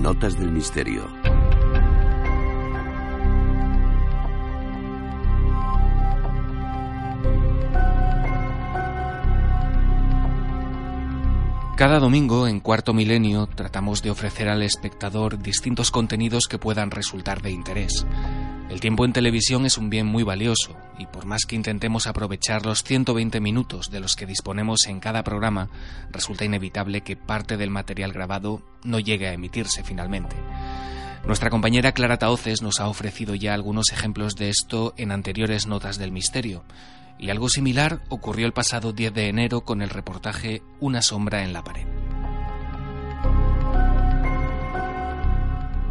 [0.00, 1.06] Notas del Misterio.
[11.76, 17.42] Cada domingo, en Cuarto Milenio, tratamos de ofrecer al espectador distintos contenidos que puedan resultar
[17.42, 18.06] de interés.
[18.70, 22.64] El tiempo en televisión es un bien muy valioso y por más que intentemos aprovechar
[22.64, 25.68] los 120 minutos de los que disponemos en cada programa,
[26.12, 30.36] resulta inevitable que parte del material grabado no llegue a emitirse finalmente.
[31.26, 35.98] Nuestra compañera Clara Taoces nos ha ofrecido ya algunos ejemplos de esto en anteriores notas
[35.98, 36.62] del misterio,
[37.18, 41.52] y algo similar ocurrió el pasado 10 de enero con el reportaje Una sombra en
[41.52, 41.99] la pared.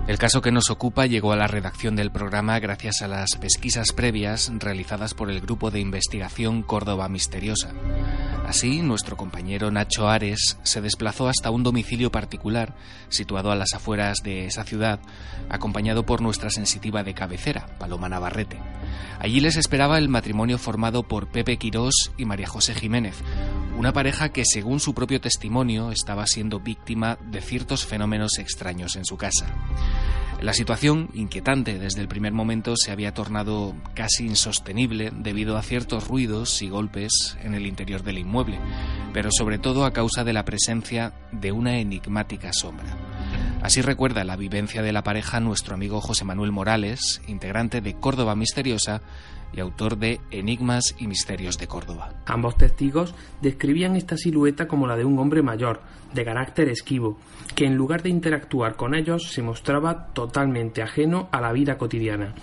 [0.10, 3.94] El caso que nos ocupa llegó a la redacción del programa gracias a las pesquisas
[3.94, 7.74] previas realizadas por el Grupo de Investigación Córdoba Misteriosa.
[8.44, 12.74] Así, nuestro compañero Nacho Ares se desplazó hasta un domicilio particular
[13.10, 15.00] situado a las afueras de esa ciudad,
[15.48, 18.60] acompañado por nuestra sensitiva de cabecera, Paloma Navarrete.
[19.20, 23.14] Allí les esperaba el matrimonio formado por Pepe Quirós y María José Jiménez,
[23.80, 29.06] una pareja que, según su propio testimonio, estaba siendo víctima de ciertos fenómenos extraños en
[29.06, 29.56] su casa.
[30.42, 36.10] La situación, inquietante desde el primer momento, se había tornado casi insostenible debido a ciertos
[36.10, 38.60] ruidos y golpes en el interior del inmueble,
[39.14, 42.98] pero sobre todo a causa de la presencia de una enigmática sombra.
[43.62, 48.36] Así recuerda la vivencia de la pareja nuestro amigo José Manuel Morales, integrante de Córdoba
[48.36, 49.02] Misteriosa,
[49.54, 52.14] y autor de Enigmas y Misterios de Córdoba.
[52.26, 55.82] Ambos testigos describían esta silueta como la de un hombre mayor,
[56.14, 57.18] de carácter esquivo,
[57.56, 62.34] que en lugar de interactuar con ellos se mostraba totalmente ajeno a la vida cotidiana.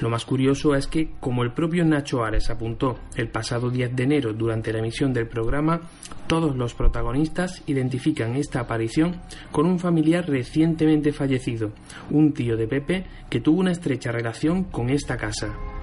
[0.00, 4.02] Lo más curioso es que, como el propio Nacho Ares apuntó el pasado 10 de
[4.02, 5.80] enero durante la emisión del programa,
[6.26, 9.20] todos los protagonistas identifican esta aparición
[9.50, 11.72] con un familiar recientemente fallecido,
[12.10, 15.79] un tío de Pepe que tuvo una estrecha relación con esta casa.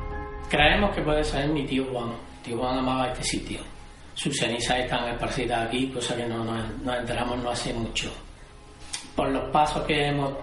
[0.49, 2.13] Creemos que puede ser mi tío Juan.
[2.43, 3.59] Tío Juan amaba este sitio.
[4.13, 8.11] Sus cenizas están esparcidas aquí, cosa que no nos, enteramos no hace mucho.
[9.15, 10.33] Por los pasos que hemos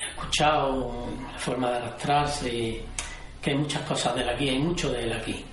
[0.00, 2.84] escuchado, la forma de arrastrarse,
[3.42, 5.44] que hay muchas cosas de él aquí, hay mucho de él aquí.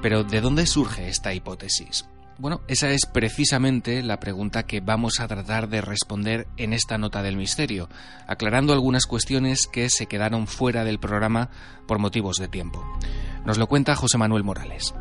[0.00, 2.08] Pero ¿de dónde surge esta hipótesis?
[2.38, 7.22] Bueno, esa es precisamente la pregunta que vamos a tratar de responder en esta nota
[7.22, 7.88] del misterio,
[8.26, 11.48] aclarando algunas cuestiones que se quedaron fuera del programa
[11.86, 12.84] por motivos de tiempo.
[13.46, 14.94] Nos lo cuenta José Manuel Morales.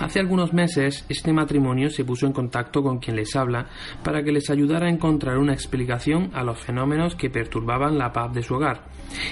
[0.00, 3.68] Hace algunos meses este matrimonio se puso en contacto con quien les habla
[4.02, 8.32] para que les ayudara a encontrar una explicación a los fenómenos que perturbaban la paz
[8.32, 8.86] de su hogar.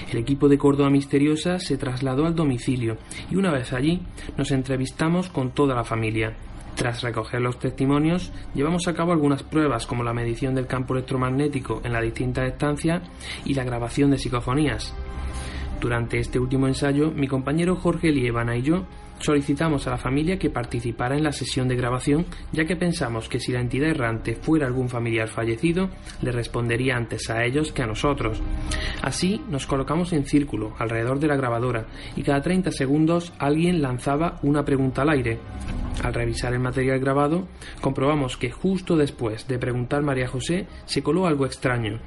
[0.09, 2.97] El equipo de Córdoba Misteriosa se trasladó al domicilio
[3.29, 4.01] y una vez allí
[4.37, 6.37] nos entrevistamos con toda la familia.
[6.79, 11.81] Tras recoger los testimonios, llevamos a cabo algunas pruebas como la medición del campo electromagnético
[11.83, 13.01] en las distintas estancias
[13.43, 14.95] y la grabación de psicofonías.
[15.81, 18.85] Durante este último ensayo, mi compañero Jorge Lievana y yo
[19.19, 23.41] solicitamos a la familia que participara en la sesión de grabación, ya que pensamos que
[23.41, 25.89] si la entidad errante fuera algún familiar fallecido,
[26.21, 28.41] le respondería antes a ellos que a nosotros.
[29.01, 34.39] Así nos colocamos en círculo alrededor de la grabadora y cada 30 segundos alguien lanzaba
[34.43, 35.39] una pregunta al aire.
[36.03, 37.47] Al revisar el material grabado,
[37.81, 41.99] comprobamos que justo después de preguntar María José se coló algo extraño.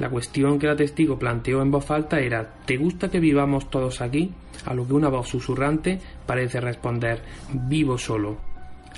[0.00, 4.00] La cuestión que la testigo planteó en voz alta era ¿Te gusta que vivamos todos
[4.00, 4.32] aquí?
[4.66, 7.22] A lo que una voz susurrante parece responder
[7.52, 8.38] Vivo solo.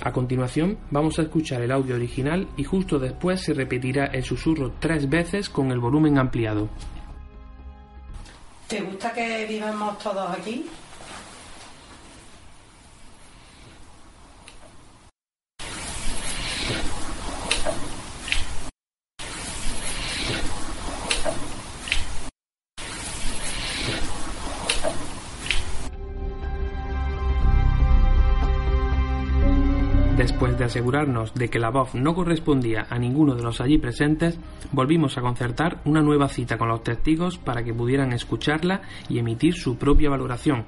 [0.03, 4.73] A continuación vamos a escuchar el audio original y justo después se repetirá el susurro
[4.79, 6.69] tres veces con el volumen ampliado.
[8.67, 10.65] ¿Te gusta que vivamos todos aquí?
[30.17, 34.37] Después de asegurarnos de que la voz no correspondía a ninguno de los allí presentes,
[34.71, 39.53] volvimos a concertar una nueva cita con los testigos para que pudieran escucharla y emitir
[39.53, 40.65] su propia valoración.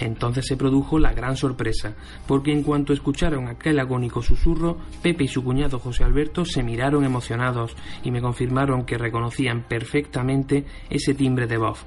[0.00, 1.94] Entonces se produjo la gran sorpresa,
[2.26, 7.04] porque en cuanto escucharon aquel agónico susurro, Pepe y su cuñado José Alberto se miraron
[7.04, 11.84] emocionados y me confirmaron que reconocían perfectamente ese timbre de voz.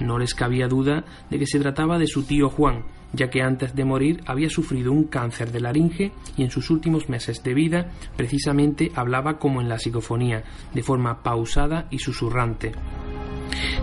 [0.00, 3.74] No les cabía duda de que se trataba de su tío Juan, ya que antes
[3.74, 7.90] de morir había sufrido un cáncer de laringe y en sus últimos meses de vida
[8.16, 10.44] precisamente hablaba como en la psicofonía,
[10.74, 12.72] de forma pausada y susurrante.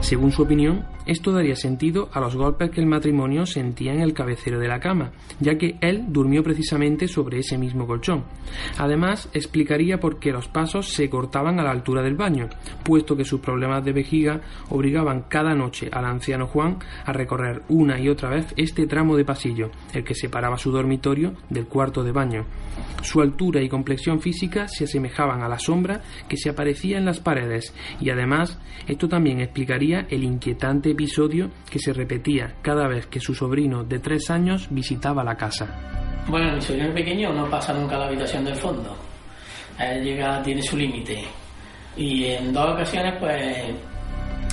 [0.01, 4.13] Según su opinión, esto daría sentido a los golpes que el matrimonio sentía en el
[4.13, 8.23] cabecero de la cama, ya que él durmió precisamente sobre ese mismo colchón.
[8.77, 12.47] Además, explicaría por qué los pasos se cortaban a la altura del baño,
[12.83, 17.99] puesto que sus problemas de vejiga obligaban cada noche al anciano Juan a recorrer una
[17.99, 22.11] y otra vez este tramo de pasillo, el que separaba su dormitorio del cuarto de
[22.11, 22.45] baño.
[23.01, 27.19] Su altura y complexión física se asemejaban a la sombra que se aparecía en las
[27.19, 33.19] paredes, y además esto también explicaría el inquietante episodio que se repetía cada vez que
[33.19, 36.23] su sobrino de tres años visitaba la casa.
[36.27, 38.97] Bueno, mi sobrino pequeño no pasa nunca a la habitación del fondo.
[39.77, 41.23] Él llega, tiene su límite.
[41.95, 43.75] Y en dos ocasiones, pues,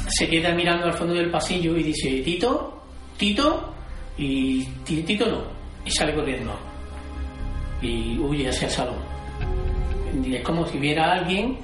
[0.07, 2.83] se queda mirando al fondo del pasillo y dice, Tito,
[3.17, 3.73] Tito,
[4.19, 5.45] y Tito no,
[5.87, 6.53] y sale corriendo.
[7.81, 8.99] Y huye hacia el salón.
[10.23, 11.57] Y es como si viera a alguien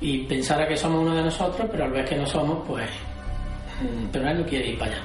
[0.00, 2.88] y pensara que somos uno de nosotros, pero al ver que no somos, pues
[3.80, 5.02] Mm, pero él no quiere ir para allá.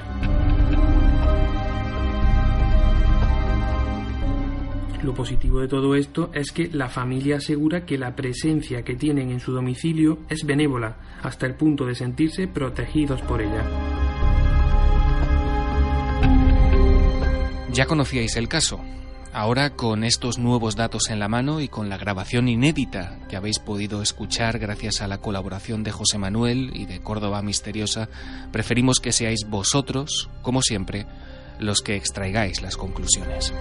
[5.02, 9.30] Lo positivo de todo esto es que la familia asegura que la presencia que tienen
[9.30, 13.64] en su domicilio es benévola, hasta el punto de sentirse protegidos por ella.
[17.72, 18.80] Ya conocíais el caso,
[19.34, 23.58] Ahora con estos nuevos datos en la mano y con la grabación inédita que habéis
[23.58, 28.10] podido escuchar gracias a la colaboración de José Manuel y de Córdoba Misteriosa,
[28.52, 31.06] preferimos que seáis vosotros, como siempre,
[31.58, 33.54] los que extraigáis las conclusiones.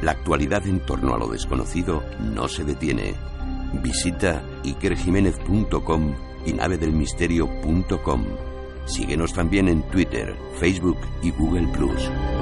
[0.00, 3.14] La actualidad en torno a lo desconocido no se detiene
[3.82, 6.14] Visita ikerjiménez.com
[6.46, 8.24] y navedelmisterio.com.
[8.86, 11.66] Síguenos también en Twitter, Facebook y Google⁇